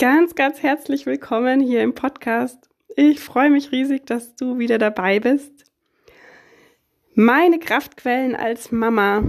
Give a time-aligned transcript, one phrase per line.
[0.00, 2.70] Ganz, ganz herzlich willkommen hier im Podcast.
[2.96, 5.66] Ich freue mich riesig, dass du wieder dabei bist.
[7.12, 9.22] Meine Kraftquellen als Mama,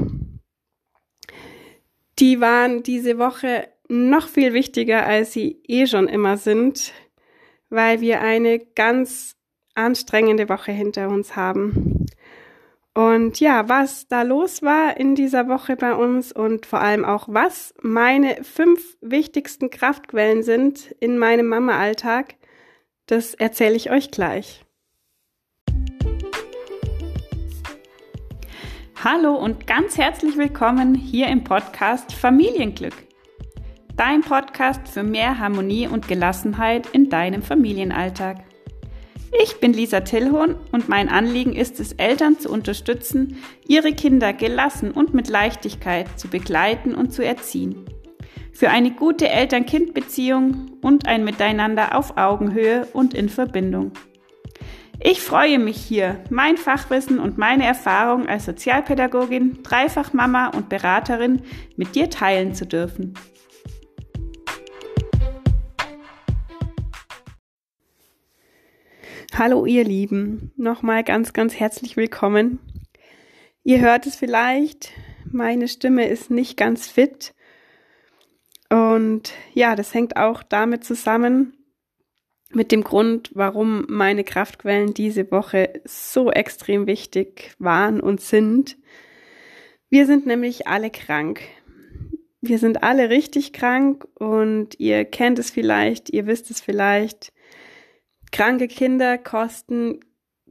[2.20, 6.94] die waren diese Woche noch viel wichtiger, als sie eh schon immer sind,
[7.70, 9.36] weil wir eine ganz
[9.76, 12.06] anstrengende Woche hinter uns haben.
[12.94, 17.30] Und ja, was da los war in dieser Woche bei uns und vor allem auch,
[17.30, 22.36] was meine fünf wichtigsten Kraftquellen sind in meinem Mama-Alltag,
[23.06, 24.66] das erzähle ich euch gleich.
[29.02, 32.94] Hallo und ganz herzlich willkommen hier im Podcast Familienglück.
[33.96, 38.51] Dein Podcast für mehr Harmonie und Gelassenheit in deinem Familienalltag.
[39.40, 44.92] Ich bin Lisa Tillhorn und mein Anliegen ist es, Eltern zu unterstützen, ihre Kinder gelassen
[44.92, 47.86] und mit Leichtigkeit zu begleiten und zu erziehen.
[48.52, 53.94] Für eine gute Eltern-Kind-Beziehung und ein Miteinander auf Augenhöhe und in Verbindung.
[55.00, 61.42] Ich freue mich hier, mein Fachwissen und meine Erfahrung als Sozialpädagogin, Dreifachmama und Beraterin
[61.76, 63.16] mit dir teilen zu dürfen.
[69.34, 72.60] Hallo ihr Lieben, nochmal ganz, ganz herzlich willkommen.
[73.64, 74.92] Ihr hört es vielleicht,
[75.32, 77.34] meine Stimme ist nicht ganz fit.
[78.70, 81.54] Und ja, das hängt auch damit zusammen,
[82.50, 88.78] mit dem Grund, warum meine Kraftquellen diese Woche so extrem wichtig waren und sind.
[89.90, 91.40] Wir sind nämlich alle krank.
[92.42, 97.32] Wir sind alle richtig krank und ihr kennt es vielleicht, ihr wisst es vielleicht.
[98.32, 100.00] Kranke Kinder kosten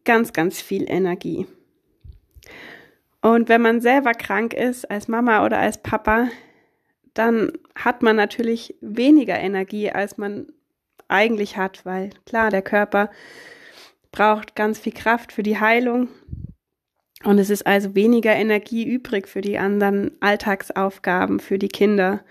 [0.05, 1.47] ganz, ganz viel Energie.
[3.23, 6.29] Und wenn man selber krank ist, als Mama oder als Papa,
[7.15, 10.47] dann hat man natürlich weniger Energie, als man
[11.09, 13.11] eigentlich hat, weil klar, der Körper
[14.13, 16.09] braucht ganz viel Kraft für die Heilung
[17.23, 22.25] und es ist also weniger Energie übrig für die anderen Alltagsaufgaben, für die Kinder.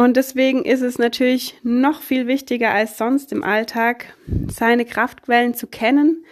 [0.00, 4.16] Und deswegen ist es natürlich noch viel wichtiger als sonst im Alltag,
[4.48, 6.24] seine Kraftquellen zu kennen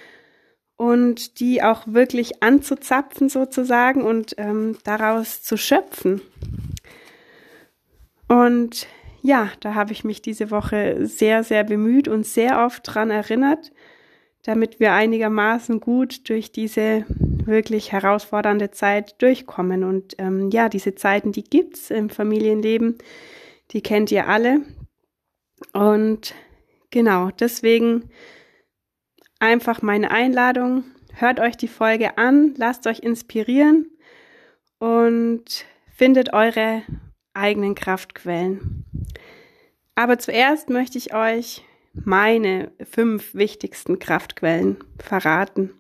[0.79, 6.23] und die auch wirklich anzuzapfen sozusagen und ähm, daraus zu schöpfen.
[8.27, 8.87] Und
[9.21, 13.71] ja, da habe ich mich diese Woche sehr, sehr bemüht und sehr oft dran erinnert,
[14.45, 17.05] damit wir einigermaßen gut durch diese
[17.45, 19.85] wirklich herausfordernde Zeit durchkommen.
[19.85, 22.97] Und ähm, ja, diese Zeiten, die gibt's im Familienleben
[23.71, 24.63] die kennt ihr alle.
[25.73, 26.35] Und
[26.91, 28.11] genau, deswegen
[29.39, 30.85] einfach meine Einladung.
[31.15, 33.91] Hört euch die Folge an, lasst euch inspirieren
[34.79, 35.65] und
[35.95, 36.83] findet eure
[37.35, 38.85] eigenen Kraftquellen.
[39.95, 45.73] Aber zuerst möchte ich euch meine fünf wichtigsten Kraftquellen verraten.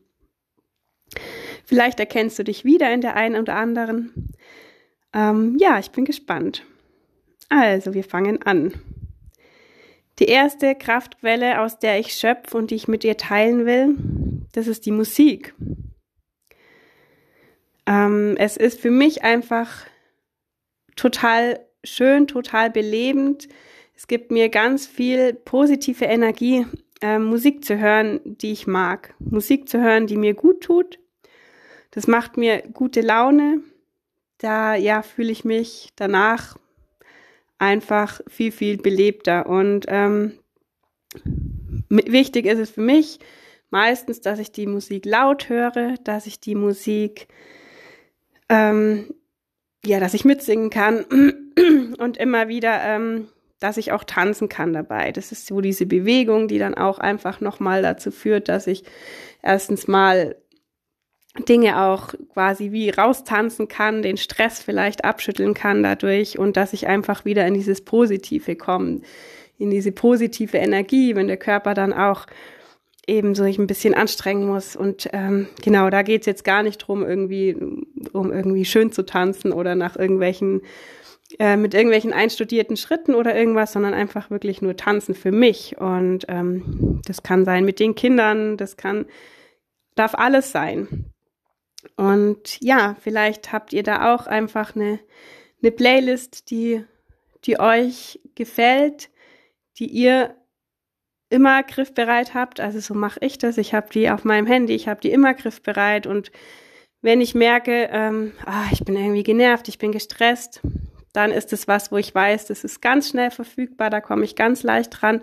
[1.64, 4.34] Vielleicht erkennst du dich wieder in der einen oder anderen.
[5.12, 6.64] Ähm, ja, ich bin gespannt.
[7.48, 8.74] Also, wir fangen an.
[10.18, 13.94] Die erste Kraftquelle, aus der ich schöpfe und die ich mit dir teilen will,
[14.52, 15.54] das ist die Musik.
[17.86, 19.86] Ähm, es ist für mich einfach
[20.96, 23.48] total schön, total belebend.
[23.96, 26.66] Es gibt mir ganz viel positive Energie,
[27.00, 29.14] äh, Musik zu hören, die ich mag.
[29.20, 30.98] Musik zu hören, die mir gut tut.
[31.92, 33.60] Das macht mir gute Laune.
[34.38, 36.56] Da ja fühle ich mich danach
[37.58, 39.46] einfach viel, viel belebter.
[39.46, 40.38] Und ähm,
[41.88, 43.18] wichtig ist es für mich
[43.70, 47.28] meistens, dass ich die Musik laut höre, dass ich die Musik,
[48.48, 49.12] ähm,
[49.84, 51.04] ja, dass ich mitsingen kann
[51.98, 53.28] und immer wieder, ähm,
[53.60, 55.12] dass ich auch tanzen kann dabei.
[55.12, 58.84] Das ist so diese Bewegung, die dann auch einfach nochmal dazu führt, dass ich
[59.42, 60.36] erstens mal
[61.46, 66.86] Dinge auch quasi wie raustanzen kann, den Stress vielleicht abschütteln kann dadurch und dass ich
[66.86, 69.00] einfach wieder in dieses Positive komme,
[69.58, 72.26] in diese positive Energie, wenn der Körper dann auch
[73.08, 74.76] eben so sich ein bisschen anstrengen muss.
[74.76, 77.56] Und ähm, genau, da geht's jetzt gar nicht drum, irgendwie,
[78.12, 80.60] um irgendwie schön zu tanzen oder nach irgendwelchen,
[81.38, 85.78] äh, mit irgendwelchen einstudierten Schritten oder irgendwas, sondern einfach wirklich nur tanzen für mich.
[85.78, 89.06] Und ähm, das kann sein mit den Kindern, das kann,
[89.94, 91.06] darf alles sein.
[91.96, 95.00] Und ja, vielleicht habt ihr da auch einfach eine,
[95.62, 96.84] eine Playlist, die,
[97.44, 99.10] die euch gefällt,
[99.78, 100.34] die ihr
[101.30, 102.60] immer griffbereit habt.
[102.60, 103.58] Also so mache ich das.
[103.58, 106.06] Ich habe die auf meinem Handy, ich habe die immer griffbereit.
[106.06, 106.30] Und
[107.02, 110.60] wenn ich merke, ähm, ah, ich bin irgendwie genervt, ich bin gestresst,
[111.12, 114.36] dann ist es was, wo ich weiß, das ist ganz schnell verfügbar, da komme ich
[114.36, 115.22] ganz leicht dran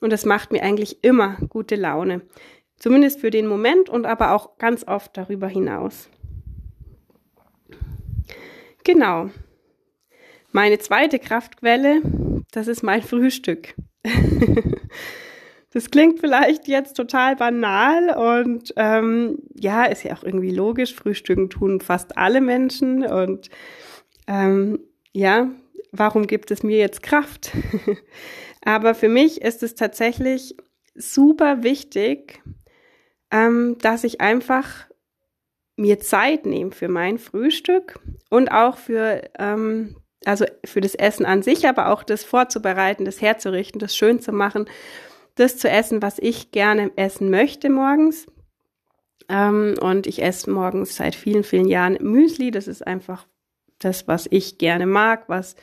[0.00, 2.22] und das macht mir eigentlich immer gute Laune.
[2.78, 6.10] Zumindest für den Moment und aber auch ganz oft darüber hinaus.
[8.84, 9.30] Genau.
[10.52, 12.02] Meine zweite Kraftquelle,
[12.52, 13.74] das ist mein Frühstück.
[15.72, 20.94] das klingt vielleicht jetzt total banal und ähm, ja, ist ja auch irgendwie logisch.
[20.94, 23.50] Frühstücken tun fast alle Menschen und
[24.28, 24.78] ähm,
[25.12, 25.50] ja,
[25.92, 27.52] warum gibt es mir jetzt Kraft?
[28.64, 30.56] Aber für mich ist es tatsächlich
[30.94, 32.40] super wichtig,
[33.30, 34.86] ähm, dass ich einfach
[35.76, 37.98] mir Zeit nehme für mein Frühstück
[38.30, 43.20] und auch für, ähm, also für das Essen an sich, aber auch das vorzubereiten, das
[43.20, 44.66] herzurichten, das schön zu machen,
[45.34, 48.26] das zu essen, was ich gerne essen möchte morgens.
[49.28, 52.50] Ähm, und ich esse morgens seit vielen, vielen Jahren Müsli.
[52.50, 53.26] Das ist einfach
[53.78, 55.56] das, was ich gerne mag, was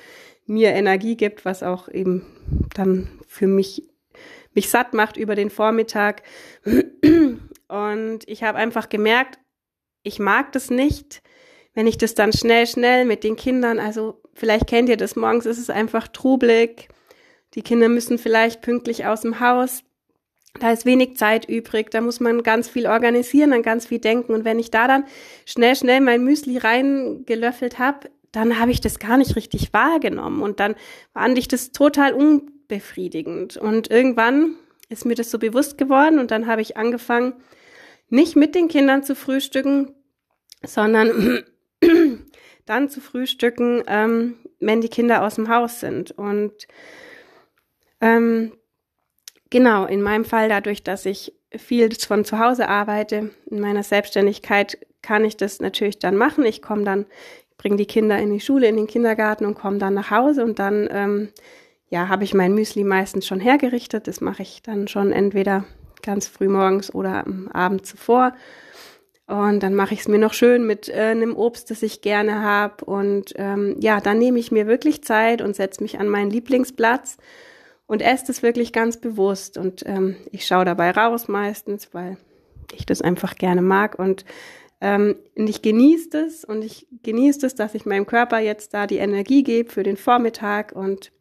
[0.45, 2.25] mir Energie gibt, was auch eben
[2.75, 3.83] dann für mich
[4.56, 6.21] mich satt macht über den Vormittag.
[7.73, 9.39] Und ich habe einfach gemerkt,
[10.03, 11.23] ich mag das nicht,
[11.73, 15.47] wenn ich das dann schnell, schnell mit den Kindern, also vielleicht kennt ihr das, morgens
[15.47, 16.89] ist es einfach trubelig,
[17.55, 19.83] die Kinder müssen vielleicht pünktlich aus dem Haus,
[20.59, 24.33] da ist wenig Zeit übrig, da muss man ganz viel organisieren, an ganz viel denken.
[24.33, 25.05] Und wenn ich da dann
[25.47, 30.43] schnell, schnell mein Müsli reingelöffelt habe, dann habe ich das gar nicht richtig wahrgenommen.
[30.43, 30.75] Und dann
[31.11, 33.57] fand ich das total unbefriedigend.
[33.57, 34.57] Und irgendwann
[34.89, 37.33] ist mir das so bewusst geworden und dann habe ich angefangen,
[38.09, 39.94] nicht mit den Kindern zu frühstücken,
[40.63, 41.44] sondern
[42.65, 46.11] dann zu frühstücken, ähm, wenn die Kinder aus dem Haus sind.
[46.11, 46.67] Und
[48.01, 48.53] ähm,
[49.50, 54.77] genau, in meinem Fall dadurch, dass ich viel von zu Hause arbeite, in meiner Selbstständigkeit
[55.01, 56.45] kann ich das natürlich dann machen.
[56.45, 57.06] Ich komme dann,
[57.57, 60.59] bringe die Kinder in die Schule, in den Kindergarten und komme dann nach Hause und
[60.59, 61.29] dann ähm,
[61.89, 64.07] ja, habe ich mein Müsli meistens schon hergerichtet.
[64.07, 65.65] Das mache ich dann schon entweder
[66.03, 68.33] ganz früh morgens oder am Abend zuvor.
[69.25, 72.41] Und dann mache ich es mir noch schön mit äh, einem Obst, das ich gerne
[72.41, 72.83] habe.
[72.85, 77.17] Und ähm, ja, dann nehme ich mir wirklich Zeit und setze mich an meinen Lieblingsplatz
[77.88, 79.57] und esse es wirklich ganz bewusst.
[79.57, 82.17] Und ähm, ich schaue dabei raus meistens, weil
[82.73, 83.97] ich das einfach gerne mag.
[83.97, 84.25] Und,
[84.81, 88.88] ähm, und ich genieße es und ich genieße es, dass ich meinem Körper jetzt da
[88.88, 91.13] die Energie gebe für den Vormittag und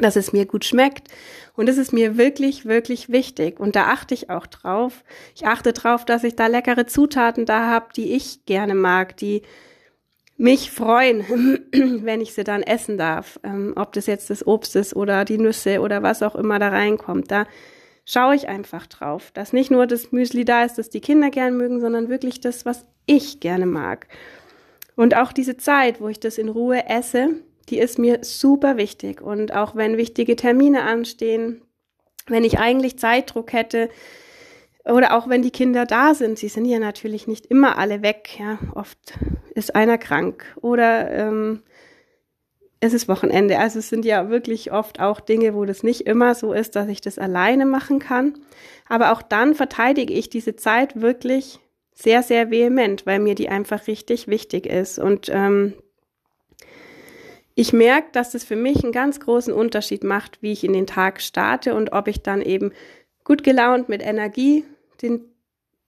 [0.00, 1.08] dass es mir gut schmeckt.
[1.54, 3.58] Und es ist mir wirklich, wirklich wichtig.
[3.60, 5.04] Und da achte ich auch drauf.
[5.34, 9.42] Ich achte drauf, dass ich da leckere Zutaten da habe, die ich gerne mag, die
[10.36, 11.24] mich freuen,
[12.04, 13.40] wenn ich sie dann essen darf.
[13.42, 16.68] Ähm, ob das jetzt das Obst ist oder die Nüsse oder was auch immer da
[16.68, 17.30] reinkommt.
[17.30, 17.46] Da
[18.04, 21.56] schaue ich einfach drauf, dass nicht nur das Müsli da ist, das die Kinder gern
[21.56, 24.06] mögen, sondern wirklich das, was ich gerne mag.
[24.94, 27.34] Und auch diese Zeit, wo ich das in Ruhe esse,
[27.68, 29.20] die ist mir super wichtig.
[29.20, 31.62] Und auch wenn wichtige Termine anstehen,
[32.26, 33.88] wenn ich eigentlich Zeitdruck hätte,
[34.84, 38.38] oder auch wenn die Kinder da sind, sie sind ja natürlich nicht immer alle weg,
[38.38, 38.98] ja, oft
[39.54, 41.62] ist einer krank oder ähm,
[42.78, 43.58] es ist Wochenende.
[43.58, 46.88] Also es sind ja wirklich oft auch Dinge, wo das nicht immer so ist, dass
[46.88, 48.34] ich das alleine machen kann.
[48.88, 51.58] Aber auch dann verteidige ich diese Zeit wirklich
[51.92, 54.98] sehr, sehr vehement, weil mir die einfach richtig wichtig ist.
[54.98, 55.74] Und ähm,
[57.58, 60.86] ich merke, dass das für mich einen ganz großen Unterschied macht, wie ich in den
[60.86, 62.72] Tag starte und ob ich dann eben
[63.24, 64.64] gut gelaunt mit Energie
[65.00, 65.24] den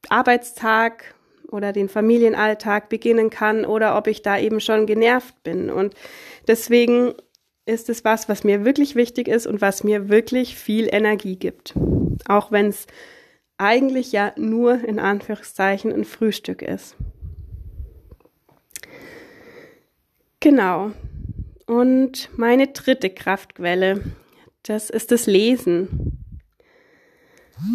[0.09, 1.15] Arbeitstag
[1.51, 5.71] oder den Familienalltag beginnen kann oder ob ich da eben schon genervt bin.
[5.71, 5.95] Und
[6.47, 7.13] deswegen
[7.67, 11.75] ist es was, was mir wirklich wichtig ist und was mir wirklich viel Energie gibt.
[12.27, 12.87] Auch wenn es
[13.59, 16.97] eigentlich ja nur in Anführungszeichen ein Frühstück ist.
[20.41, 20.93] Genau.
[21.69, 24.03] Und meine dritte Kraftquelle,
[24.63, 26.25] das ist das Lesen.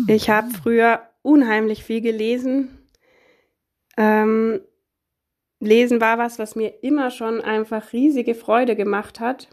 [0.08, 2.90] Ich habe früher unheimlich viel gelesen.
[3.96, 4.62] Ähm,
[5.60, 9.48] Lesen war was, was mir immer schon einfach riesige Freude gemacht hat.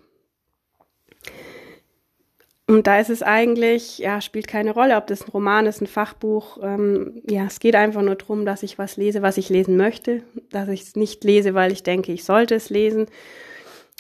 [2.67, 5.87] Und da ist es eigentlich, ja, spielt keine Rolle, ob das ein Roman ist, ein
[5.87, 6.59] Fachbuch.
[6.63, 10.23] Ähm, ja, es geht einfach nur darum, dass ich was lese, was ich lesen möchte,
[10.49, 13.07] dass ich es nicht lese, weil ich denke, ich sollte es lesen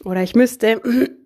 [0.05, 0.81] oder ich müsste,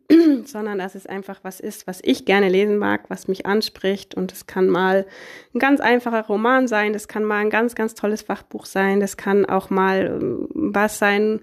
[0.44, 4.14] sondern dass es einfach was ist, was ich gerne lesen mag, was mich anspricht.
[4.14, 5.06] Und es kann mal
[5.54, 9.16] ein ganz einfacher Roman sein, das kann mal ein ganz, ganz tolles Fachbuch sein, das
[9.16, 11.40] kann auch mal ähm, was sein,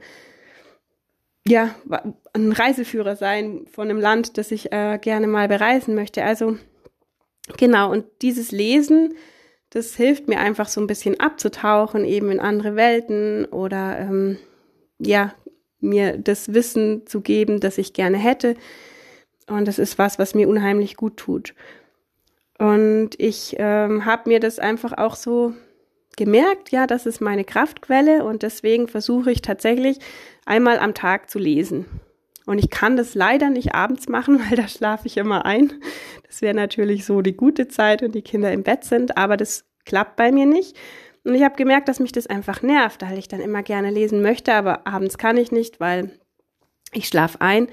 [1.48, 1.74] ja,
[2.34, 6.24] ein Reiseführer sein von einem Land, das ich äh, gerne mal bereisen möchte.
[6.24, 6.58] Also
[7.58, 9.16] genau, und dieses Lesen,
[9.72, 14.38] das hilft mir einfach so ein bisschen abzutauchen, eben in andere Welten oder ähm,
[15.00, 15.34] ja,
[15.82, 18.56] mir das Wissen zu geben, das ich gerne hätte.
[19.48, 21.54] Und das ist was, was mir unheimlich gut tut.
[22.58, 25.54] Und ich ähm, habe mir das einfach auch so
[26.16, 29.98] gemerkt, ja, das ist meine Kraftquelle und deswegen versuche ich tatsächlich
[30.46, 31.86] einmal am Tag zu lesen.
[32.46, 35.74] Und ich kann das leider nicht abends machen, weil da schlafe ich immer ein.
[36.28, 39.66] Das wäre natürlich so die gute Zeit und die Kinder im Bett sind, aber das
[39.86, 40.78] klappt bei mir nicht.
[41.24, 44.22] Und ich habe gemerkt, dass mich das einfach nervt, weil ich dann immer gerne lesen
[44.22, 46.20] möchte, aber abends kann ich nicht, weil
[46.94, 47.68] ich schlafe ein.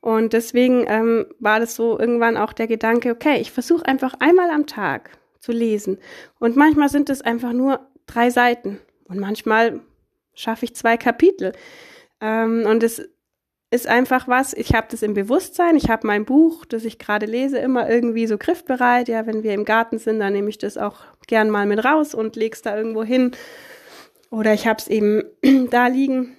[0.00, 4.50] Und deswegen ähm, war das so irgendwann auch der Gedanke, okay, ich versuche einfach einmal
[4.50, 5.10] am Tag
[5.40, 5.98] zu lesen.
[6.38, 8.80] Und manchmal sind es einfach nur drei Seiten.
[9.08, 9.80] Und manchmal
[10.34, 11.52] schaffe ich zwei Kapitel.
[12.20, 13.08] Ähm, und es
[13.76, 17.26] ist einfach was, ich habe das im Bewusstsein, ich habe mein Buch, das ich gerade
[17.26, 19.08] lese, immer irgendwie so griffbereit.
[19.08, 22.14] Ja, wenn wir im Garten sind, dann nehme ich das auch gern mal mit raus
[22.14, 23.32] und lege es da irgendwo hin.
[24.30, 25.22] Oder ich habe es eben
[25.70, 26.36] da liegen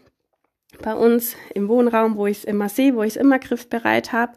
[0.81, 4.33] bei uns im Wohnraum, wo ich es immer sehe, wo ich es immer griffbereit habe.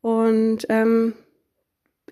[0.00, 1.14] Und ähm,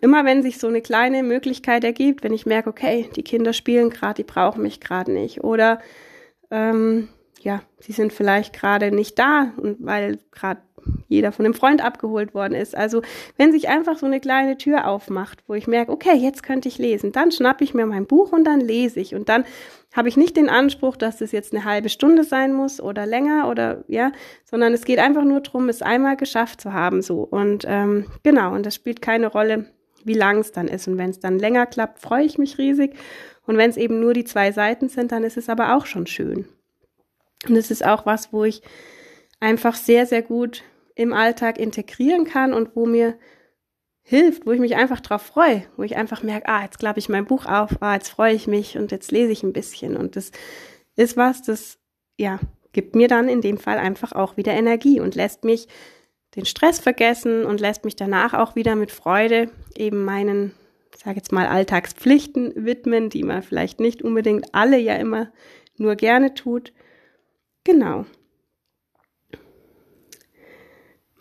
[0.00, 3.90] immer wenn sich so eine kleine Möglichkeit ergibt, wenn ich merke, okay, die Kinder spielen
[3.90, 5.42] gerade, die brauchen mich gerade nicht.
[5.42, 5.80] Oder
[6.50, 7.08] ähm,
[7.40, 10.60] ja, sie sind vielleicht gerade nicht da weil gerade
[11.08, 12.76] jeder von einem Freund abgeholt worden ist.
[12.76, 13.02] Also
[13.36, 16.78] wenn sich einfach so eine kleine Tür aufmacht, wo ich merke, okay, jetzt könnte ich
[16.78, 19.14] lesen, dann schnappe ich mir mein Buch und dann lese ich.
[19.14, 19.44] Und dann
[19.92, 23.48] habe ich nicht den Anspruch, dass das jetzt eine halbe Stunde sein muss oder länger
[23.48, 24.12] oder ja,
[24.44, 27.22] sondern es geht einfach nur darum, es einmal geschafft zu haben so.
[27.22, 29.66] Und ähm, genau, und das spielt keine Rolle,
[30.04, 30.88] wie lang es dann ist.
[30.88, 32.94] Und wenn es dann länger klappt, freue ich mich riesig.
[33.46, 36.06] Und wenn es eben nur die zwei Seiten sind, dann ist es aber auch schon
[36.06, 36.46] schön.
[37.48, 38.62] Und es ist auch was, wo ich
[39.40, 40.62] einfach sehr, sehr gut
[40.94, 43.16] im Alltag integrieren kann und wo mir
[44.02, 47.08] hilft, wo ich mich einfach drauf freue, wo ich einfach merke, ah, jetzt klappe ich
[47.08, 49.96] mein Buch auf, ah, jetzt freue ich mich und jetzt lese ich ein bisschen.
[49.96, 50.32] Und das
[50.96, 51.78] ist was, das,
[52.18, 52.40] ja,
[52.72, 55.68] gibt mir dann in dem Fall einfach auch wieder Energie und lässt mich
[56.36, 60.54] den Stress vergessen und lässt mich danach auch wieder mit Freude eben meinen,
[60.96, 65.32] sage jetzt mal, Alltagspflichten widmen, die man vielleicht nicht unbedingt alle ja immer
[65.76, 66.72] nur gerne tut.
[67.64, 68.06] Genau.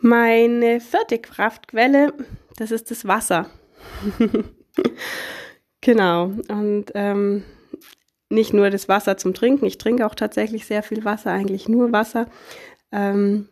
[0.02, 2.14] Meine vierte Kraftquelle,
[2.58, 3.50] das ist das Wasser.
[5.82, 6.32] genau.
[6.48, 7.44] Und ähm,
[8.30, 9.66] nicht nur das Wasser zum Trinken.
[9.66, 12.28] Ich trinke auch tatsächlich sehr viel Wasser, eigentlich nur Wasser.
[12.92, 13.50] Ähm,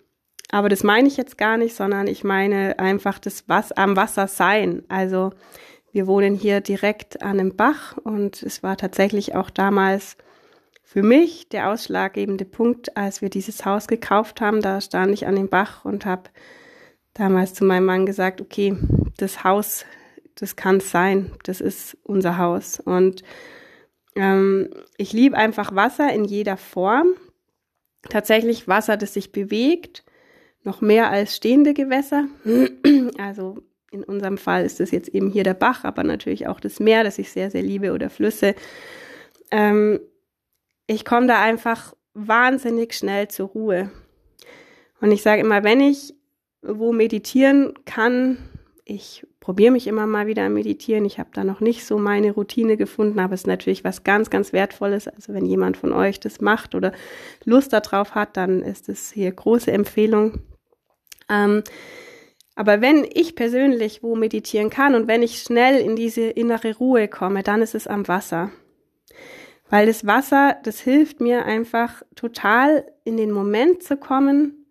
[0.50, 4.28] aber das meine ich jetzt gar nicht, sondern ich meine einfach das Was am Wasser
[4.28, 4.84] sein.
[4.88, 5.32] Also
[5.92, 10.16] wir wohnen hier direkt an einem Bach und es war tatsächlich auch damals
[10.88, 14.62] für mich der ausschlaggebende Punkt, als wir dieses Haus gekauft haben.
[14.62, 16.30] Da stand ich an dem Bach und habe
[17.14, 18.78] damals zu meinem Mann gesagt, okay,
[19.18, 19.84] das Haus,
[20.36, 22.80] das kann es sein, das ist unser Haus.
[22.80, 23.24] Und
[24.16, 27.08] ähm, ich liebe einfach Wasser in jeder Form.
[28.10, 30.06] Tatsächlich Wasser, das sich bewegt,
[30.64, 32.28] noch mehr als stehende Gewässer.
[33.18, 33.58] Also
[33.92, 37.04] in unserem Fall ist es jetzt eben hier der Bach, aber natürlich auch das Meer,
[37.04, 38.56] das ich sehr, sehr liebe, oder Flüsse.
[39.52, 40.00] Ähm,
[40.88, 43.92] ich komme da einfach wahnsinnig schnell zur Ruhe.
[45.00, 46.16] Und ich sage immer, wenn ich
[46.64, 48.38] wo meditieren kann,
[48.84, 51.06] ich probiere mich immer mal wieder Meditieren.
[51.06, 54.30] Ich habe da noch nicht so meine Routine gefunden, aber es ist natürlich was ganz,
[54.30, 55.08] ganz Wertvolles.
[55.08, 56.94] Also wenn jemand von euch das macht oder
[57.44, 60.40] Lust darauf hat, dann ist es hier große Empfehlung.
[61.30, 61.64] Ähm,
[62.56, 67.08] aber wenn ich persönlich wo meditieren kann und wenn ich schnell in diese innere Ruhe
[67.08, 68.52] komme, dann ist es am Wasser.
[69.70, 74.66] Weil das Wasser, das hilft mir einfach total in den Moment zu kommen,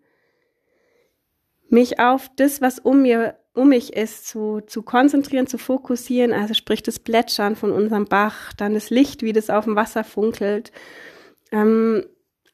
[1.69, 6.33] mich auf das, was um mir, um mich ist, zu, zu konzentrieren, zu fokussieren.
[6.33, 10.03] Also sprich das Plätschern von unserem Bach, dann das Licht, wie das auf dem Wasser
[10.03, 10.71] funkelt.
[11.51, 12.05] Ähm,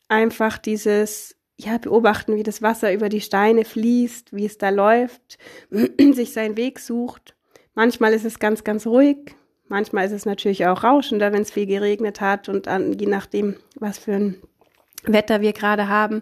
[0.07, 5.37] einfach dieses, ja, beobachten, wie das Wasser über die Steine fließt, wie es da läuft,
[6.13, 7.35] sich seinen Weg sucht.
[7.75, 9.35] Manchmal ist es ganz, ganz ruhig.
[9.73, 13.55] Manchmal ist es natürlich auch rauschender, wenn es viel geregnet hat und an, je nachdem,
[13.79, 14.35] was für ein
[15.03, 16.21] Wetter wir gerade haben.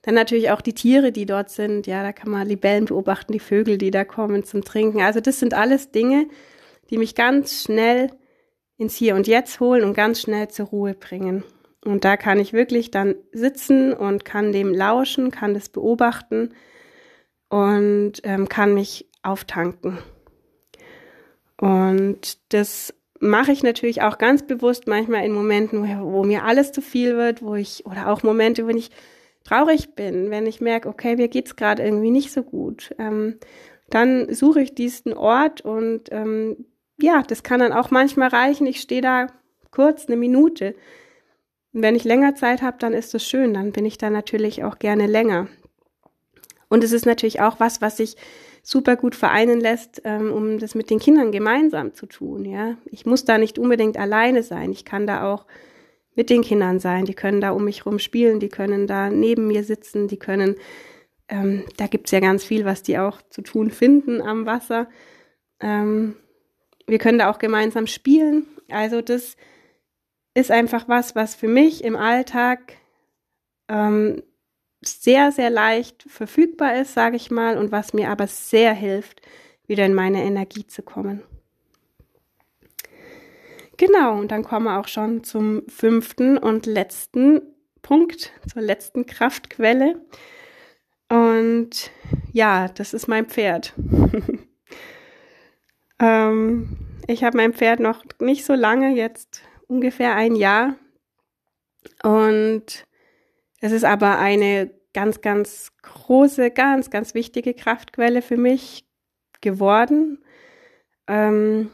[0.00, 1.86] Dann natürlich auch die Tiere, die dort sind.
[1.86, 5.02] Ja, da kann man Libellen beobachten, die Vögel, die da kommen zum Trinken.
[5.02, 6.26] Also das sind alles Dinge,
[6.88, 8.12] die mich ganz schnell
[8.78, 11.44] ins Hier und Jetzt holen und ganz schnell zur Ruhe bringen.
[11.84, 16.54] Und da kann ich wirklich dann sitzen und kann dem lauschen, kann das beobachten
[17.50, 19.98] und ähm, kann mich auftanken.
[21.60, 26.72] Und das mache ich natürlich auch ganz bewusst manchmal in Momenten, wo, wo mir alles
[26.72, 28.90] zu viel wird, wo ich, oder auch Momente, wenn ich
[29.44, 33.38] traurig bin, wenn ich merke, okay, mir geht's gerade irgendwie nicht so gut, ähm,
[33.90, 36.64] dann suche ich diesen Ort und ähm,
[36.98, 38.66] ja, das kann dann auch manchmal reichen.
[38.66, 39.26] Ich stehe da
[39.70, 40.74] kurz, eine Minute
[41.72, 44.64] Und wenn ich länger Zeit habe, dann ist es schön, dann bin ich da natürlich
[44.64, 45.48] auch gerne länger.
[46.68, 48.16] Und es ist natürlich auch was, was sich
[48.62, 52.44] super gut vereinen lässt, ähm, um das mit den Kindern gemeinsam zu tun.
[52.44, 54.72] Ja, ich muss da nicht unbedingt alleine sein.
[54.72, 55.46] Ich kann da auch
[56.14, 57.04] mit den Kindern sein.
[57.04, 60.56] Die können da um mich rum spielen, die können da neben mir sitzen, die können,
[61.28, 64.88] ähm, da gibt's ja ganz viel, was die auch zu tun finden am Wasser.
[65.60, 66.16] Ähm,
[66.86, 68.46] wir können da auch gemeinsam spielen.
[68.68, 69.36] Also das
[70.34, 72.74] ist einfach was, was für mich im Alltag
[73.68, 74.22] ähm,
[74.82, 79.20] sehr, sehr leicht verfügbar ist, sage ich mal, und was mir aber sehr hilft,
[79.66, 81.22] wieder in meine Energie zu kommen.
[83.76, 87.40] Genau, und dann kommen wir auch schon zum fünften und letzten
[87.82, 90.00] Punkt, zur letzten Kraftquelle.
[91.08, 91.90] Und
[92.32, 93.72] ja, das ist mein Pferd.
[95.98, 100.76] ähm, ich habe mein Pferd noch nicht so lange, jetzt ungefähr ein Jahr.
[102.02, 102.86] Und
[103.60, 108.84] es ist aber eine ganz, ganz große, ganz, ganz wichtige Kraftquelle für mich
[109.40, 110.18] geworden.
[111.06, 111.70] Ähm,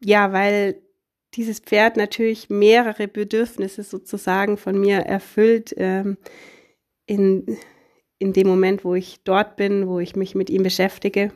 [0.00, 0.82] ja, weil
[1.34, 6.18] dieses Pferd natürlich mehrere Bedürfnisse sozusagen von mir erfüllt ähm,
[7.06, 7.56] in,
[8.18, 11.32] in dem Moment, wo ich dort bin, wo ich mich mit ihm beschäftige.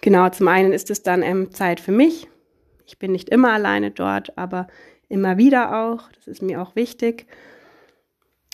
[0.00, 2.28] Genau, zum einen ist es dann ähm, Zeit für mich.
[2.86, 4.66] Ich bin nicht immer alleine dort, aber
[5.08, 6.10] immer wieder auch.
[6.12, 7.26] Das ist mir auch wichtig.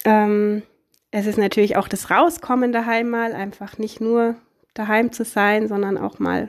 [0.07, 0.63] Ähm,
[1.11, 4.37] es ist natürlich auch das Rauskommen daheim mal, einfach nicht nur
[4.73, 6.49] daheim zu sein, sondern auch mal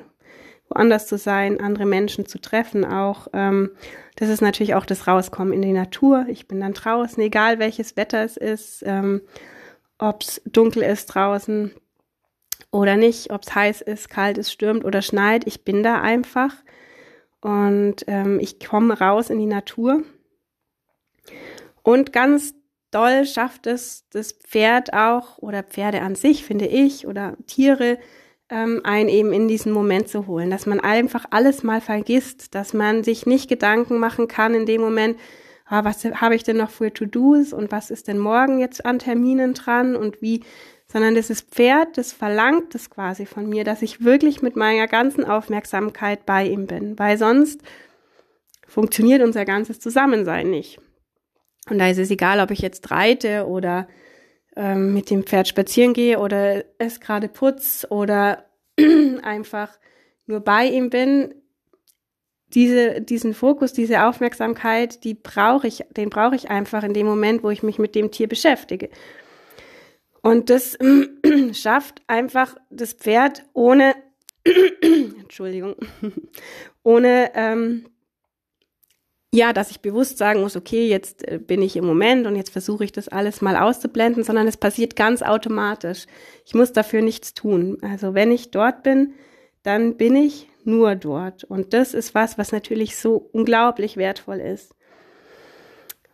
[0.69, 3.27] woanders zu sein, andere Menschen zu treffen auch.
[3.33, 3.71] Ähm,
[4.15, 6.27] das ist natürlich auch das Rauskommen in die Natur.
[6.29, 9.21] Ich bin dann draußen, egal welches Wetter es ist, ähm,
[9.97, 11.71] ob es dunkel ist draußen
[12.71, 15.47] oder nicht, ob es heiß ist, kalt ist, stürmt oder schneit.
[15.47, 16.53] Ich bin da einfach
[17.41, 20.03] und ähm, ich komme raus in die Natur.
[21.81, 22.53] Und ganz
[22.91, 27.97] doll schafft es das Pferd auch oder Pferde an sich, finde ich, oder Tiere,
[28.49, 32.73] ähm, einen eben in diesen Moment zu holen, dass man einfach alles mal vergisst, dass
[32.73, 35.17] man sich nicht Gedanken machen kann in dem Moment,
[35.65, 38.99] ah, was habe ich denn noch für To-Dos und was ist denn morgen jetzt an
[38.99, 40.43] Terminen dran und wie,
[40.87, 45.25] sondern dieses Pferd, das verlangt es quasi von mir, dass ich wirklich mit meiner ganzen
[45.25, 47.61] Aufmerksamkeit bei ihm bin, weil sonst
[48.65, 50.79] funktioniert unser ganzes Zusammensein nicht.
[51.69, 53.87] Und da ist es egal, ob ich jetzt reite oder
[54.55, 58.45] ähm, mit dem Pferd spazieren gehe oder es gerade putz oder
[59.23, 59.77] einfach
[60.25, 61.35] nur bei ihm bin.
[62.53, 67.43] Diese, diesen Fokus, diese Aufmerksamkeit, die brauche ich, den brauche ich einfach in dem Moment,
[67.43, 68.89] wo ich mich mit dem Tier beschäftige.
[70.21, 70.77] Und das
[71.51, 73.95] schafft einfach das Pferd ohne,
[75.19, 75.75] Entschuldigung,
[76.83, 77.85] ohne ähm,
[79.37, 82.49] ja, dass ich bewusst sagen muss, okay, jetzt äh, bin ich im Moment und jetzt
[82.49, 86.07] versuche ich das alles mal auszublenden, sondern es passiert ganz automatisch.
[86.43, 87.77] Ich muss dafür nichts tun.
[87.81, 89.13] Also wenn ich dort bin,
[89.61, 91.43] dann bin ich nur dort.
[91.43, 94.73] Und das ist was, was natürlich so unglaublich wertvoll ist.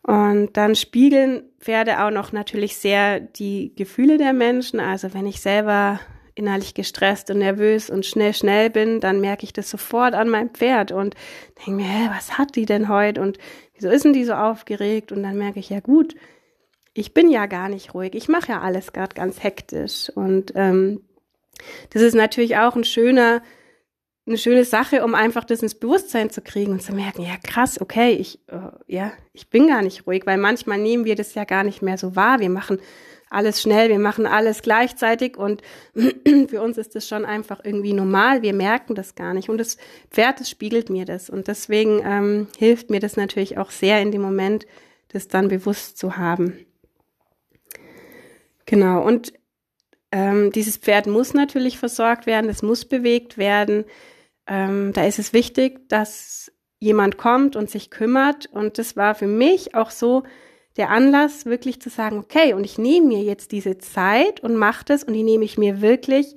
[0.01, 4.81] Und dann spiegeln Pferde auch noch natürlich sehr die Gefühle der Menschen.
[4.81, 6.01] Also wenn ich selber
[6.35, 10.49] innerlich gestresst und nervös und schnell, schnell bin, dann merke ich das sofort an meinem
[10.49, 11.15] Pferd und
[11.57, 13.37] denke mir, hä, was hat die denn heute und
[13.75, 15.11] wieso ist denn die so aufgeregt?
[15.11, 16.15] Und dann merke ich, ja gut,
[16.93, 20.09] ich bin ja gar nicht ruhig, ich mache ja alles gerade ganz hektisch.
[20.13, 21.01] Und ähm,
[21.91, 23.41] das ist natürlich auch ein schöner,
[24.25, 27.81] eine schöne Sache, um einfach das ins Bewusstsein zu kriegen und zu merken, ja krass,
[27.81, 31.43] okay, ich, äh, ja, ich bin gar nicht ruhig, weil manchmal nehmen wir das ja
[31.43, 32.39] gar nicht mehr so wahr.
[32.39, 32.79] Wir machen
[33.33, 35.61] alles schnell, wir machen alles gleichzeitig und
[36.49, 38.41] für uns ist das schon einfach irgendwie normal.
[38.41, 39.77] Wir merken das gar nicht und das
[40.11, 44.11] Pferd, das spiegelt mir das und deswegen ähm, hilft mir das natürlich auch sehr in
[44.11, 44.65] dem Moment,
[45.09, 46.65] das dann bewusst zu haben.
[48.65, 49.33] Genau und
[50.11, 53.85] ähm, dieses Pferd muss natürlich versorgt werden, es muss bewegt werden.
[54.45, 59.27] Ähm, da ist es wichtig, dass jemand kommt und sich kümmert und das war für
[59.27, 60.23] mich auch so,
[60.77, 64.85] der Anlass, wirklich zu sagen, okay, und ich nehme mir jetzt diese Zeit und mache
[64.85, 66.35] das und die nehme ich mir wirklich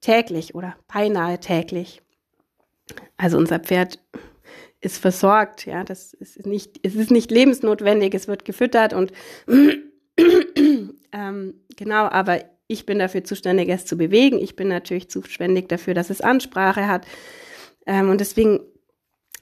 [0.00, 2.02] täglich oder beinahe täglich.
[3.16, 3.98] Also unser Pferd
[4.80, 9.12] ist versorgt, ja, das ist nicht, es ist nicht lebensnotwendig, es wird gefüttert und
[11.12, 14.38] ähm, genau, aber ich bin dafür zuständig, es zu bewegen.
[14.38, 17.06] Ich bin natürlich zuständig dafür, dass es Ansprache hat.
[17.86, 18.60] Ähm, und deswegen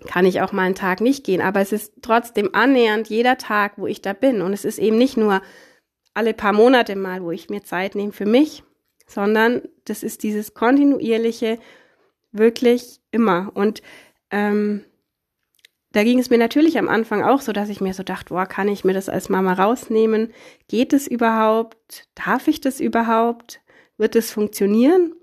[0.06, 1.40] kann ich auch mal einen Tag nicht gehen.
[1.40, 4.42] Aber es ist trotzdem annähernd jeder Tag, wo ich da bin.
[4.42, 5.42] Und es ist eben nicht nur
[6.14, 8.62] alle paar Monate mal, wo ich mir Zeit nehme für mich,
[9.06, 11.58] sondern das ist dieses kontinuierliche,
[12.32, 13.50] wirklich immer.
[13.54, 13.82] Und
[14.30, 14.84] ähm,
[15.92, 18.46] da ging es mir natürlich am Anfang auch so, dass ich mir so dachte, boah,
[18.46, 20.32] kann ich mir das als Mama rausnehmen?
[20.68, 22.08] Geht es überhaupt?
[22.14, 23.60] Darf ich das überhaupt?
[23.96, 25.14] Wird es funktionieren?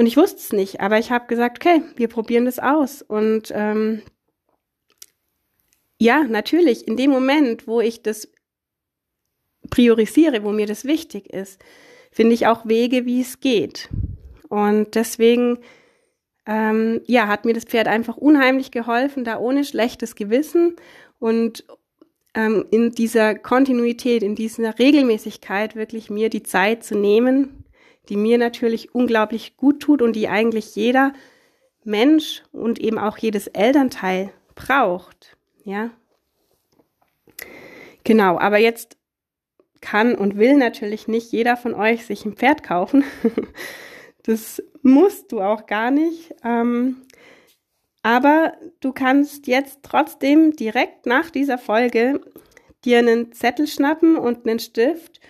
[0.00, 3.02] Und ich wusste es nicht, aber ich habe gesagt, okay, wir probieren das aus.
[3.02, 4.00] Und ähm,
[5.98, 8.32] ja, natürlich, in dem Moment, wo ich das
[9.68, 11.62] priorisiere, wo mir das wichtig ist,
[12.10, 13.90] finde ich auch Wege, wie es geht.
[14.48, 15.58] Und deswegen
[16.46, 20.76] ähm, ja, hat mir das Pferd einfach unheimlich geholfen, da ohne schlechtes Gewissen
[21.18, 21.66] und
[22.32, 27.66] ähm, in dieser Kontinuität, in dieser Regelmäßigkeit wirklich mir die Zeit zu nehmen,
[28.10, 31.12] die mir natürlich unglaublich gut tut und die eigentlich jeder
[31.84, 35.36] Mensch und eben auch jedes Elternteil braucht.
[35.64, 35.90] Ja.
[38.04, 38.98] Genau, aber jetzt
[39.80, 43.04] kann und will natürlich nicht jeder von euch sich ein Pferd kaufen.
[44.24, 46.34] Das musst du auch gar nicht.
[46.44, 47.06] Ähm,
[48.02, 52.20] aber du kannst jetzt trotzdem direkt nach dieser Folge
[52.84, 55.20] dir einen Zettel schnappen und einen Stift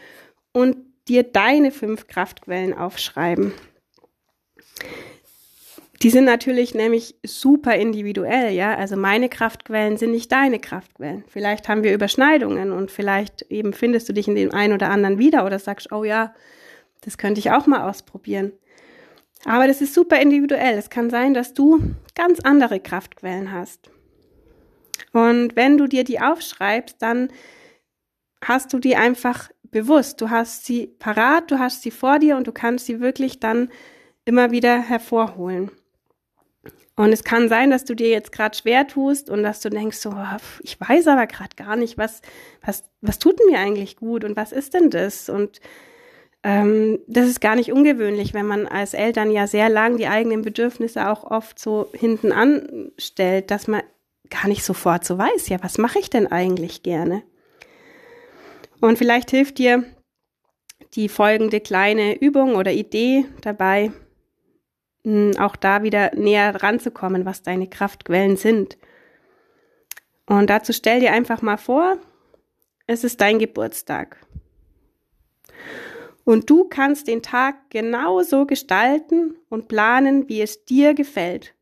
[0.53, 3.53] und dir deine fünf Kraftquellen aufschreiben.
[6.03, 8.75] Die sind natürlich nämlich super individuell, ja.
[8.77, 11.25] Also meine Kraftquellen sind nicht deine Kraftquellen.
[11.27, 15.19] Vielleicht haben wir Überschneidungen und vielleicht eben findest du dich in dem einen oder anderen
[15.19, 16.33] wieder oder sagst, oh ja,
[17.01, 18.53] das könnte ich auch mal ausprobieren.
[19.45, 20.79] Aber das ist super individuell.
[20.79, 21.81] Es kann sein, dass du
[22.15, 23.91] ganz andere Kraftquellen hast.
[25.13, 27.31] Und wenn du dir die aufschreibst, dann
[28.43, 30.21] hast du die einfach bewusst.
[30.21, 33.71] Du hast sie parat, du hast sie vor dir und du kannst sie wirklich dann
[34.25, 35.71] immer wieder hervorholen.
[36.97, 39.97] Und es kann sein, dass du dir jetzt gerade schwer tust und dass du denkst,
[39.97, 40.15] so,
[40.63, 42.21] ich weiß aber gerade gar nicht, was,
[42.61, 45.31] was, was tut mir eigentlich gut und was ist denn das?
[45.31, 45.61] Und
[46.43, 50.43] ähm, das ist gar nicht ungewöhnlich, wenn man als Eltern ja sehr lang die eigenen
[50.43, 53.83] Bedürfnisse auch oft so hinten anstellt, dass man
[54.29, 57.23] gar nicht sofort so weiß, ja, was mache ich denn eigentlich gerne?
[58.81, 59.85] Und vielleicht hilft dir
[60.95, 63.93] die folgende kleine Übung oder Idee dabei,
[65.05, 68.79] hm, auch da wieder näher ranzukommen, was deine Kraftquellen sind.
[70.27, 71.99] Und dazu stell dir einfach mal vor,
[72.87, 74.17] es ist dein Geburtstag.
[76.25, 81.55] Und du kannst den Tag genauso gestalten und planen, wie es dir gefällt.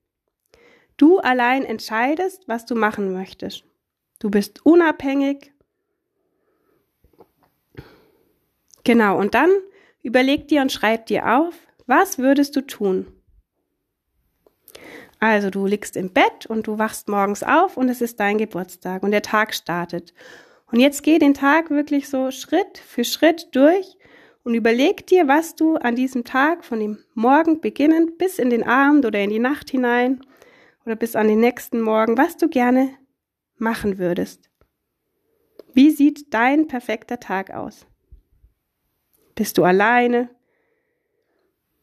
[0.96, 3.64] Du allein entscheidest, was du machen möchtest.
[4.18, 5.52] Du bist unabhängig.
[8.84, 9.50] Genau, und dann
[10.02, 11.54] überleg dir und schreib dir auf,
[11.86, 13.06] was würdest du tun?
[15.20, 19.02] Also du liegst im Bett und du wachst morgens auf und es ist dein Geburtstag
[19.02, 20.14] und der Tag startet.
[20.70, 23.96] Und jetzt geh den Tag wirklich so Schritt für Schritt durch
[24.44, 28.62] und überleg dir, was du an diesem Tag von dem Morgen beginnend bis in den
[28.62, 30.24] Abend oder in die Nacht hinein
[30.86, 32.90] oder bis an den nächsten Morgen, was du gerne
[33.56, 34.50] machen würdest.
[35.74, 37.87] Wie sieht dein perfekter Tag aus?
[39.38, 40.28] Bist du alleine?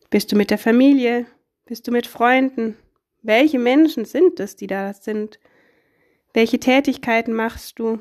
[0.09, 1.25] Bist du mit der Familie?
[1.63, 2.75] Bist du mit Freunden?
[3.21, 5.39] Welche Menschen sind es, die da sind?
[6.33, 7.99] Welche Tätigkeiten machst du?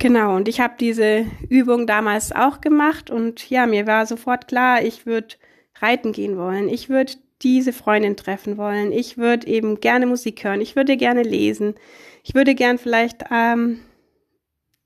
[0.00, 4.82] Genau, und ich habe diese Übung damals auch gemacht und ja, mir war sofort klar,
[4.82, 5.36] ich würde
[5.76, 10.60] reiten gehen wollen, ich würde diese Freundin treffen wollen, ich würde eben gerne Musik hören,
[10.60, 11.76] ich würde gerne lesen,
[12.24, 13.78] ich würde gern vielleicht ähm,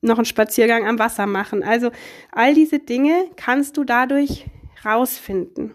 [0.01, 1.63] noch einen Spaziergang am Wasser machen.
[1.63, 1.91] Also
[2.31, 4.45] all diese Dinge kannst du dadurch
[4.85, 5.73] rausfinden.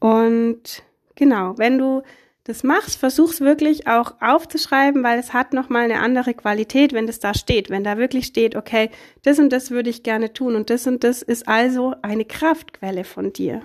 [0.00, 0.82] Und
[1.14, 2.02] genau, wenn du
[2.44, 7.18] das machst, versuch's wirklich auch aufzuschreiben, weil es hat nochmal eine andere Qualität, wenn das
[7.18, 7.70] da steht.
[7.70, 8.90] Wenn da wirklich steht, okay,
[9.22, 13.04] das und das würde ich gerne tun und das und das ist also eine Kraftquelle
[13.04, 13.62] von dir.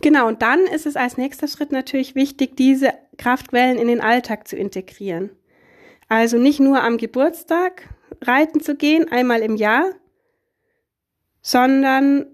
[0.00, 4.46] Genau, und dann ist es als nächster Schritt natürlich wichtig, diese Kraftquellen in den Alltag
[4.46, 5.30] zu integrieren.
[6.08, 7.88] Also nicht nur am Geburtstag
[8.20, 9.90] reiten zu gehen, einmal im Jahr,
[11.42, 12.26] sondern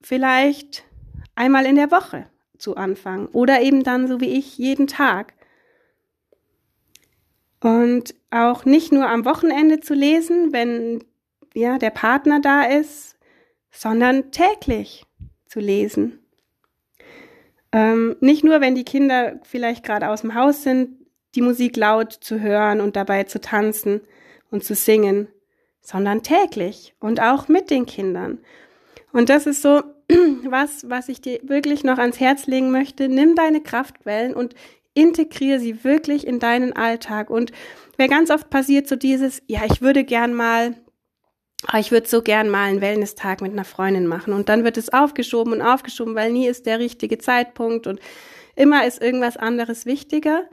[0.00, 0.84] vielleicht
[1.34, 2.26] einmal in der Woche
[2.58, 3.26] zu anfangen.
[3.28, 5.34] Oder eben dann, so wie ich, jeden Tag.
[7.60, 11.04] Und auch nicht nur am Wochenende zu lesen, wenn
[11.54, 13.16] ja, der Partner da ist,
[13.70, 15.06] sondern täglich
[15.46, 16.18] zu lesen.
[17.72, 21.03] Ähm, nicht nur, wenn die Kinder vielleicht gerade aus dem Haus sind,
[21.34, 24.00] die Musik laut zu hören und dabei zu tanzen
[24.50, 25.28] und zu singen,
[25.80, 28.38] sondern täglich und auch mit den Kindern.
[29.12, 29.82] Und das ist so
[30.44, 33.08] was, was ich dir wirklich noch ans Herz legen möchte.
[33.08, 34.54] Nimm deine Kraftquellen und
[34.94, 37.30] integriere sie wirklich in deinen Alltag.
[37.30, 37.52] Und
[37.96, 40.74] wer ganz oft passiert so dieses, ja, ich würde gern mal,
[41.66, 44.32] ah, ich würde so gern mal einen Wellness-Tag mit einer Freundin machen.
[44.32, 48.00] Und dann wird es aufgeschoben und aufgeschoben, weil nie ist der richtige Zeitpunkt und
[48.54, 50.44] immer ist irgendwas anderes wichtiger.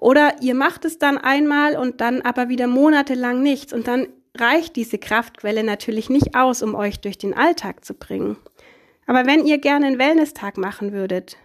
[0.00, 4.06] Oder ihr macht es dann einmal und dann aber wieder monatelang nichts und dann
[4.36, 8.36] reicht diese Kraftquelle natürlich nicht aus, um euch durch den Alltag zu bringen.
[9.06, 11.36] Aber wenn ihr gerne einen Wellness-Tag machen würdet,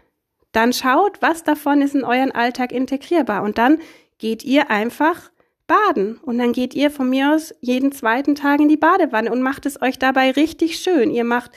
[0.51, 3.79] dann schaut, was davon ist in euren Alltag integrierbar und dann
[4.19, 5.31] geht ihr einfach
[5.65, 9.41] baden und dann geht ihr von mir aus jeden zweiten Tag in die Badewanne und
[9.41, 11.09] macht es euch dabei richtig schön.
[11.09, 11.51] Ihr macht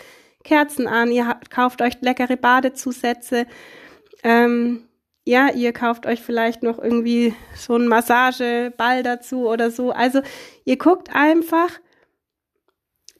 [0.44, 3.46] Kerzen an, ihr kauft euch leckere Badezusätze,
[4.22, 4.85] ähm,
[5.26, 9.90] ja, ihr kauft euch vielleicht noch irgendwie so einen Massageball dazu oder so.
[9.90, 10.22] Also
[10.64, 11.80] ihr guckt einfach,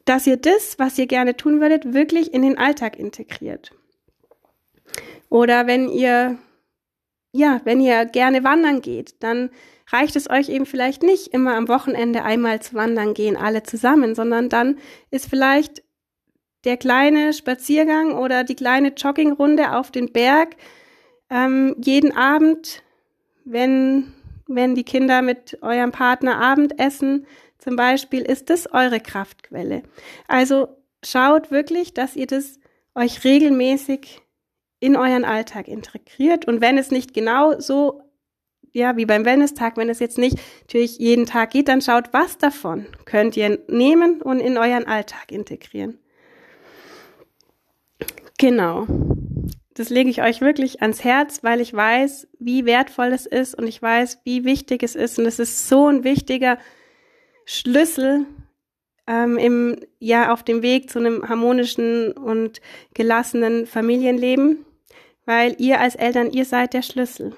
[0.05, 3.73] dass ihr das, was ihr gerne tun würdet, wirklich in den Alltag integriert.
[5.29, 6.39] Oder wenn ihr,
[7.33, 9.51] ja, wenn ihr gerne wandern geht, dann
[9.91, 14.15] reicht es euch eben vielleicht nicht immer am Wochenende einmal zu wandern gehen, alle zusammen,
[14.15, 14.79] sondern dann
[15.11, 15.83] ist vielleicht
[16.65, 20.57] der kleine Spaziergang oder die kleine Joggingrunde auf den Berg
[21.31, 22.83] ähm, jeden Abend,
[23.45, 24.13] wenn,
[24.47, 27.27] wenn die Kinder mit eurem Partner Abendessen
[27.59, 29.83] zum Beispiel, ist das eure Kraftquelle.
[30.29, 30.69] Also
[31.05, 32.59] schaut wirklich, dass ihr das
[32.95, 34.23] euch regelmäßig
[34.79, 38.03] in euren Alltag integriert und wenn es nicht genau so
[38.77, 42.37] ja, wie beim Wellness-Tag, wenn es jetzt nicht natürlich jeden Tag geht, dann schaut, was
[42.37, 45.99] davon könnt ihr nehmen und in euren Alltag integrieren.
[48.39, 48.87] Genau.
[49.77, 53.67] Das lege ich euch wirklich ans Herz, weil ich weiß, wie wertvoll es ist und
[53.67, 55.19] ich weiß, wie wichtig es ist.
[55.19, 56.57] Und es ist so ein wichtiger
[57.45, 58.25] Schlüssel
[59.07, 62.63] ähm, im, ja, auf dem Weg zu einem harmonischen und
[62.95, 64.65] gelassenen Familienleben,
[65.27, 67.37] weil ihr als Eltern, ihr seid der Schlüssel.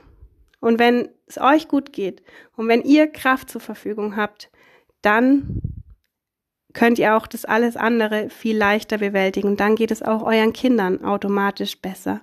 [0.60, 2.22] Und wenn es euch gut geht
[2.56, 4.48] und wenn ihr Kraft zur Verfügung habt,
[5.02, 5.77] dann
[6.72, 9.48] könnt ihr auch das alles andere viel leichter bewältigen.
[9.48, 12.20] Und dann geht es auch euren Kindern automatisch besser.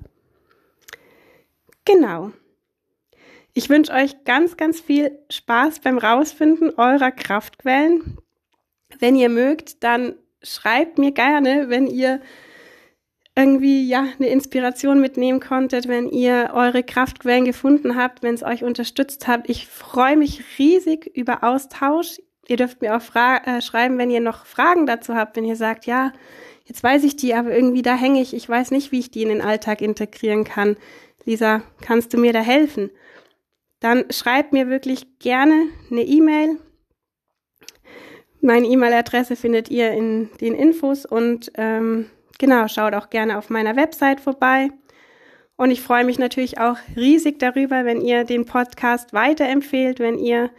[1.86, 2.32] Genau.
[3.54, 8.18] Ich wünsche euch ganz, ganz viel Spaß beim Rausfinden eurer Kraftquellen.
[9.00, 12.22] Wenn ihr mögt, dann schreibt mir gerne, wenn ihr
[13.36, 18.64] irgendwie ja eine Inspiration mitnehmen konntet, wenn ihr eure Kraftquellen gefunden habt, wenn es euch
[18.64, 19.50] unterstützt habt.
[19.50, 22.22] Ich freue mich riesig über Austausch.
[22.48, 25.86] Ihr dürft mir auch äh, schreiben, wenn ihr noch Fragen dazu habt, wenn ihr sagt,
[25.86, 26.14] ja,
[26.66, 29.24] jetzt weiß ich die, aber irgendwie da hänge ich, ich weiß nicht, wie ich die
[29.24, 30.78] in den Alltag integrieren kann.
[31.26, 32.92] Lisa, kannst du mir da helfen?
[33.80, 36.58] Dann schreibt mir wirklich gerne eine E-Mail.
[38.42, 43.76] Meine E-Mail-Adresse findet ihr in den Infos und ähm, genau, schaut auch gerne auf meiner
[43.76, 44.70] Website vorbei.
[45.58, 50.52] Und ich freue mich natürlich auch riesig darüber, wenn ihr den Podcast weiterempfehlt, wenn ihr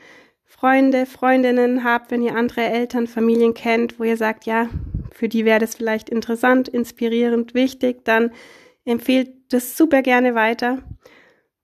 [0.58, 4.68] Freunde, Freundinnen habt, wenn ihr andere Eltern, Familien kennt, wo ihr sagt, ja,
[5.12, 8.32] für die wäre das vielleicht interessant, inspirierend, wichtig, dann
[8.84, 10.78] empfehlt das super gerne weiter.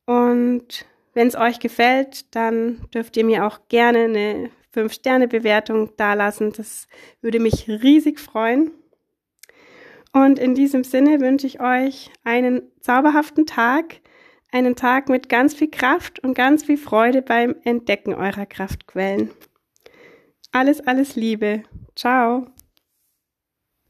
[0.05, 6.52] Und wenn es euch gefällt, dann dürft ihr mir auch gerne eine 5-Sterne-Bewertung dalassen.
[6.55, 6.87] Das
[7.22, 8.72] würde mich riesig freuen.
[10.12, 14.01] Und in diesem Sinne wünsche ich euch einen zauberhaften Tag
[14.52, 19.30] einen Tag mit ganz viel Kraft und ganz viel Freude beim Entdecken eurer Kraftquellen.
[20.52, 21.62] Alles, alles Liebe.
[21.96, 22.46] Ciao.